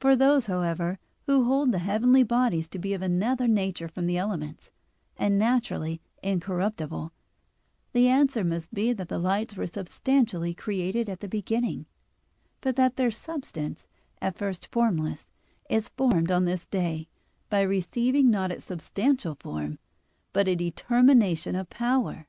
[0.00, 4.16] For those, however, who hold the heavenly bodies to be of another nature from the
[4.16, 4.70] elements,
[5.18, 7.12] and naturally incorruptible,
[7.92, 11.84] the answer must be that the lights were substantially created at the beginning,
[12.62, 13.86] but that their substance,
[14.22, 15.30] at first formless,
[15.68, 17.06] is formed on this day,
[17.50, 19.78] by receiving not its substantial form,
[20.32, 22.26] but a determination of power.